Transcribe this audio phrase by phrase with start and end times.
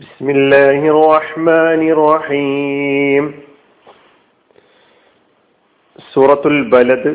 [0.00, 3.24] بسم الله الرحمن الرحيم
[6.12, 7.12] സൂറത്തുൽ ബലദ്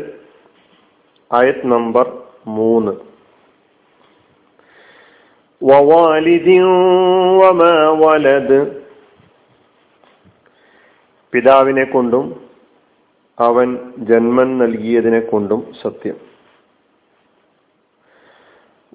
[1.32, 2.06] ആയത് നമ്പർ
[2.56, 2.94] മൂന്ന്
[5.62, 6.66] വവാലിദിൻ
[7.40, 8.60] വമാ വലദ്
[11.34, 12.26] പിതാവിനെ കൊണ്ടും
[13.38, 13.68] അവൻ
[14.10, 16.18] ജന്മം നൽകിയതിനെ കൊണ്ടും സത്യം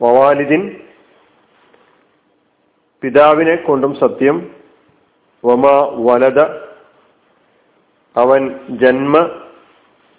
[0.00, 0.62] വവാലിദിൻ
[3.01, 4.55] പിതാവിനെ കൊണ്ടും സത്യം.
[5.45, 6.39] വമ വലത
[8.17, 9.17] അവൻ ജന്മ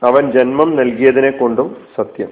[0.03, 2.29] അവൻ ജന്മം നൽകിയതിനെ കൊണ്ടും സത്യം.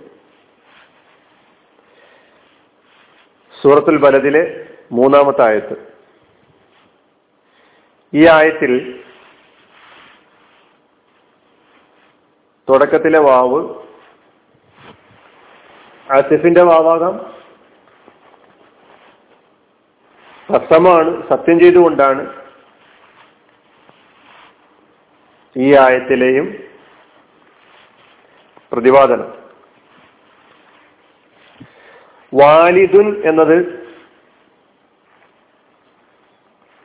[3.63, 5.93] സൂറത്തുൽ ബലദിലെ മൂന്നാമത്തെ ആയത്ത്.
[8.15, 9.05] ഈ ആയത്തിൽ
[12.71, 13.75] തുടക്കത്തിലെ വാവ്
[16.13, 17.38] ആസിഫിന്റെ വാവാകാം
[20.53, 22.35] സസമാണ് സത്യം ചെയ്തുകൊണ്ടാണ്
[25.57, 26.55] ഈ ആയത്തിലെയും
[28.73, 29.35] പ്രതിപാദനം.
[32.35, 33.79] വാലിദുൻ എന്നത്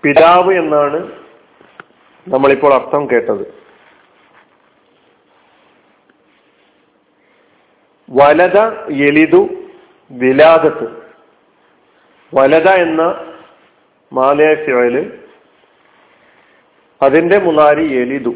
[0.04, 1.12] പിതാവ് എന്നാണ്
[2.28, 3.64] നമ്മളിപ്പോൾ അർത്ഥം കേട്ടത്.
[8.10, 8.60] വലത
[8.92, 9.50] എലിതു
[10.12, 11.04] വിലാദത്ത്.
[12.34, 13.33] വലത എന്ന
[14.14, 14.96] മാലയ ഫിയോയിൽ
[17.02, 18.34] അതിന്റെ മുലാരി എലിതു.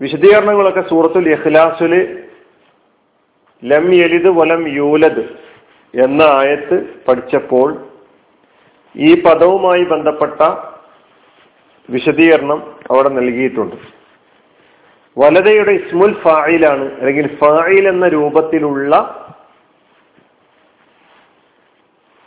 [0.00, 1.94] വിശദീകരണങ്ങളൊക്കെ സൂറത്തുൽ ഇഖ്ലാസുൽ
[3.64, 5.24] ലം എലിത് വലം യൂലദ്
[5.94, 6.76] എന്ന ആയത്ത്
[7.08, 7.68] പഠിച്ചപ്പോൾ
[8.96, 10.40] ഈ പദവുമായി ബന്ധപ്പെട്ട
[11.90, 13.76] വിശദീകരണം അവിടെ നൽകിയിട്ടുണ്ട്.
[15.16, 18.94] വലതയുടെ ഇസ്മുൽ ഫായിലാണ് അല്ലെങ്കിൽ ഫായിൽ എന്ന രൂപത്തിലുള്ള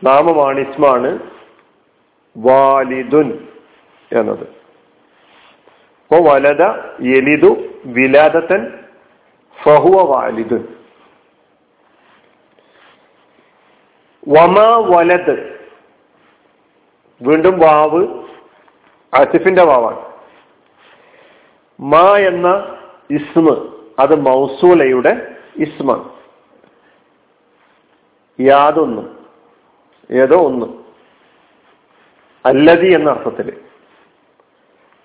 [0.03, 1.19] നാമമാണ് ഇസ്മാണ്
[2.37, 3.47] വാലിദുൻ
[4.11, 4.47] എന്നത്.
[6.01, 6.63] അപ്പോ വലത
[7.17, 8.85] എലിദു വിലാദത്തൻ
[9.63, 10.67] ഫഹുവ വാലിദുൻ.
[14.27, 15.61] വമാ വലത്
[17.21, 18.07] വീണ്ടും വാവ്
[19.13, 20.11] അസിഫിന്റെ വാവാണ്.
[21.81, 22.77] മാ എന്ന
[23.09, 26.09] ഇസ്മ അത് മൗസൂലയുടെ ഇസ്മാണ്.
[28.41, 29.20] യാതൊന്നും.
[30.11, 30.65] ഏതോ ഒന്ന്.
[32.45, 33.61] അല്ലതി എന്ന അർത്ഥത്തിൽ.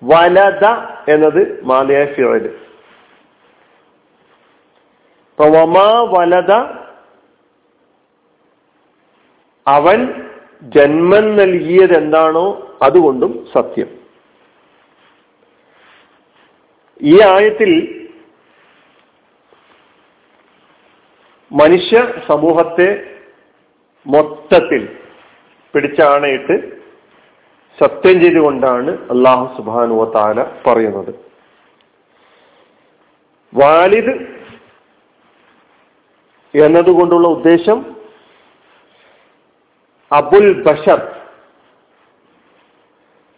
[0.03, 0.65] വലത
[1.13, 2.59] എന്നത് മാലയായ ഫിയോൽ
[5.41, 6.51] വമാ വലത
[9.67, 10.31] അവൻ
[10.61, 13.99] ജന്മം നൽകിയത് എന്താണോ അതുകൊണ്ടും സത്യം.
[17.01, 17.93] ഈ ആയത്തിൽ
[21.51, 23.16] മനുഷ്യ സമൂഹത്തെ
[24.07, 24.83] മൊത്തത്തിൽ
[25.73, 26.55] പിടിച്ചാണയിട്ട്
[27.79, 31.11] സത്യം ചെയ്തുകൊണ്ടാണ് അള്ളാഹു സുബാനുവ താല പറയുന്നത്.
[33.53, 34.13] വാലിദ്
[36.53, 37.79] എന്നതുകൊണ്ടുള്ള ഉദ്ദേശം
[40.11, 41.01] അബുൽ ബഷർ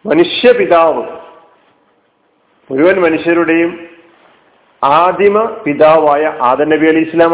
[0.05, 1.03] മനുഷ്യപിതാവ്
[2.69, 3.71] മുഴുവൻ മനുഷ്യരുടെയും
[4.83, 7.33] ആദിമ പിതാവായ ആദ നബി അലി ഇസ്ലാം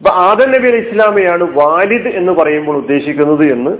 [0.00, 3.72] അപ്പൊ ആദം നബി അലി ഇസ്ലാമയാണ് വാലിദ് എന്ന് പറയുമ്പോൾ ഉദ്ദേശിക്കുന്നത് എന്ന്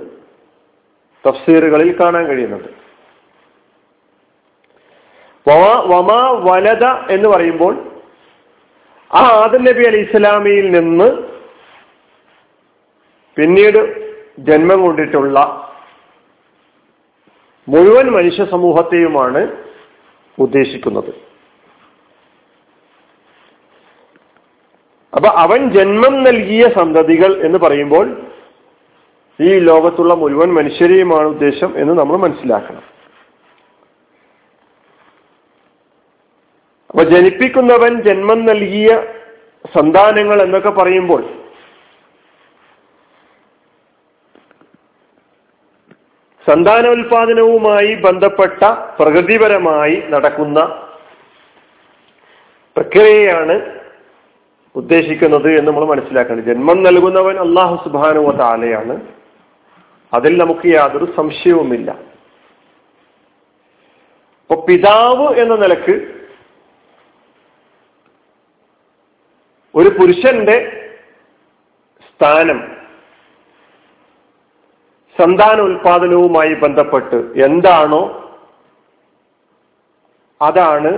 [1.29, 2.69] തഫ്സീറുകളിൽ കാണാൻ കഴിയുന്നുണ്ട്.
[5.93, 7.75] വമാ വലത എന്ന് പറയുമ്പോൾ
[9.11, 11.09] ആ ആദം നബി അലി ഇസ്ലാമിയിൽ നിന്ന്
[13.37, 13.81] പിന്നീട്
[14.39, 15.39] ജന്മം കൊണ്ടിട്ടുള്ള
[17.69, 19.43] മുഴുവൻ മനുഷ്യ സമൂഹത്തെയുമാണ്
[20.39, 21.30] ഉദ്ദേശിക്കുന്നത്.
[25.13, 28.07] അപ്പൊ അവൻ ജന്മം നൽകിയ സന്തതികൾ എന്ന് പറയുമ്പോൾ
[29.39, 32.85] ഈ ലോകത്തുള്ള മുഴുവൻ മനുഷ്യരെയുമാണ് ഉദ്ദേശം എന്ന് നമ്മൾ മനസ്സിലാക്കണം.
[36.91, 38.89] അപ്പൊ ജനിപ്പിക്കുന്നവൻ ജന്മം നൽകിയ
[39.75, 41.23] സന്താനങ്ങൾ എന്നൊക്കെ പറയുമ്പോൾ
[46.47, 48.61] സന്താനോൽപാദനവുമായി ബന്ധപ്പെട്ട
[48.99, 50.61] പ്രകൃതിപരമായി നടക്കുന്ന
[52.77, 53.57] പ്രക്രിയയാണ്
[54.75, 56.43] ഉദ്ദേശിക്കുന്നത് എന്ന് നമ്മൾ മനസ്സിലാക്കണം.
[56.43, 58.95] ജന്മം നൽകുന്നവൻ അള്ളാഹു സുബാനുവ താലയാണ്
[60.13, 61.91] അതിൽ നമുക്ക് യാതൊരു സംശയവുമില്ല.
[64.41, 65.95] അപ്പൊ പിതാവ് എന്ന നിലയ്ക്ക്
[69.75, 70.57] ഒരു പുരുഷന്റെ
[72.07, 72.59] സ്ഥാനം
[75.17, 78.03] സന്താന ഉൽപാദനവുമായി ബന്ധപ്പെട്ട് എന്താണോ
[80.41, 80.93] അതാണ്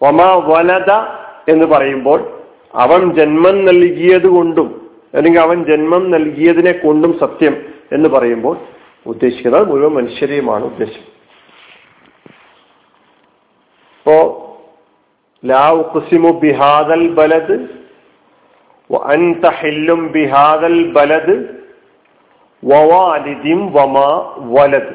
[0.00, 0.90] വമ വലത
[1.47, 2.19] എന്ന് പറയുമ്പോൾ
[2.75, 4.67] അവൻ ജന്മം നൽകിയത് കൊണ്ടും
[5.13, 7.55] അല്ലെങ്കിൽ അവൻ ജന്മം നൽകിയതിനെ കൊണ്ടും സത്യം
[7.91, 8.55] എന്ന് പറയുമ്പോൾ
[9.05, 11.05] ഉദ്ദേശിക്കുന്നത് മുഴുവൻ മനുഷ്യരെയുമാണ് ഉദ്ദേശം
[13.97, 14.17] ഇപ്പോ
[15.43, 17.57] ലാ ഉഖ്സിമു ബിഹാദൽ ബലദ്
[18.89, 21.27] وأنت حل بهذا البلد
[22.63, 24.09] ووالد وما
[24.49, 24.87] ولد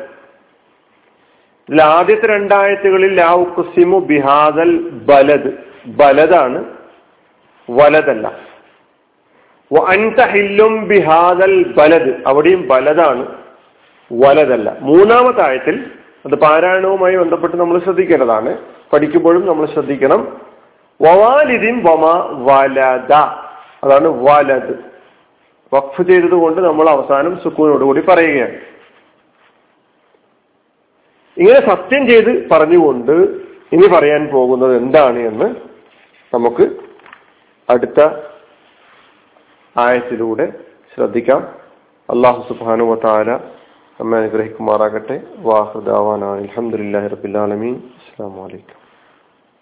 [1.69, 4.71] ഇതിൽ ആദ്യത്തെ രണ്ടായത്തുകളിൽ ലാ ഉഖ്സിമു ബിഹാദൽ
[5.09, 5.51] ബലദ്
[5.86, 6.66] ബലദാണ്
[7.70, 8.28] വലതല്ല.
[9.90, 13.38] അൻതഹില്ലും ബിഹാദൽ ബലത് അവിടെയും ബലതാണ്
[14.14, 14.78] വലതല്ല.
[14.82, 15.92] മൂന്നാമത്തെ ആയത്തിൽ
[16.26, 18.58] അത് പാരായണവുമായി ബന്ധപ്പെട്ട് നമ്മൾ ശ്രദ്ധിക്കേണ്ടതാണ്.
[18.94, 20.42] പഠിക്കുമ്പോഴും നമ്മൾ ശ്രദ്ധിക്കണം.
[21.02, 23.14] വവാലിദിൻ വമ വലദ.
[23.84, 24.92] അതാണ് വലത്
[25.74, 28.54] വഖഫ് ചെയ്തത് കൊണ്ട് നമ്മൾ അവസാനം സുക്കൂനോടുകൂടി പറയുകയാണ്.
[31.38, 33.12] ഇങ്ങനെ സത്യം ചെയ്ത് പറഞ്ഞുകൊണ്ട്
[33.72, 35.71] ഇനി പറയാൻ പോകുന്നത് എന്താണ് എന്ന്
[36.34, 36.66] നമുക്ക്
[37.70, 38.00] അടുത്ത
[39.78, 40.54] ആയത്തിലൂടെ
[40.96, 41.42] ശ്രദ്ധിക്കാം.
[42.10, 43.32] അള്ളാഹു സുബാനു വാര
[44.00, 45.22] നമ്മെ അനുഗ്രഹിക്കുമാറാകട്ടെ.
[45.38, 48.81] വാഹൃദാവാനാണ് അലഹമുല്ലാ റബിലാലമീൻ അസ്സാം വലൈക്കും